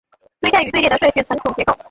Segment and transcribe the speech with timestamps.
[0.39, 1.77] 堆栈与队列的顺序存储结构